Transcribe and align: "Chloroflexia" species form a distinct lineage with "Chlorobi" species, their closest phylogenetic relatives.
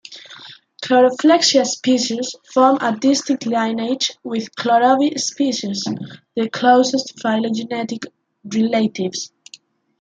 "Chloroflexia" 0.83 1.63
species 1.63 2.35
form 2.51 2.79
a 2.81 2.95
distinct 2.97 3.45
lineage 3.45 4.17
with 4.23 4.49
"Chlorobi" 4.55 5.15
species, 5.19 5.85
their 6.35 6.49
closest 6.49 7.21
phylogenetic 7.21 8.05
relatives. 8.51 9.31